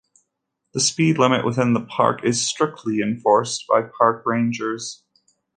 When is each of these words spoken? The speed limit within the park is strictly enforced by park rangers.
The 0.73 0.79
speed 0.79 1.19
limit 1.19 1.45
within 1.45 1.73
the 1.73 1.79
park 1.85 2.23
is 2.25 2.43
strictly 2.43 3.01
enforced 3.01 3.65
by 3.69 3.83
park 3.83 4.23
rangers. 4.25 5.03